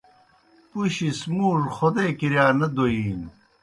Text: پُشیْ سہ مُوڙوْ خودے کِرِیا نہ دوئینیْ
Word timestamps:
پُشیْ 0.69 1.09
سہ 1.19 1.27
مُوڙوْ 1.35 1.69
خودے 1.75 2.05
کِرِیا 2.19 2.45
نہ 2.59 2.67
دوئینیْ 2.75 3.27